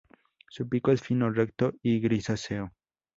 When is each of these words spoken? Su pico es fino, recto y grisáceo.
Su 0.49 0.67
pico 0.67 0.91
es 0.91 0.99
fino, 1.03 1.29
recto 1.29 1.73
y 1.83 1.99
grisáceo. 1.99 2.71